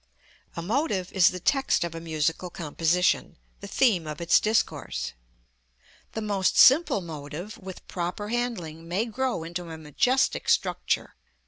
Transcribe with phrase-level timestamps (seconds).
[0.55, 5.13] A motive is the text of a musical composition, the theme of its discourse.
[6.13, 11.17] The most simple motive, with proper handling, may grow into a majestic structure.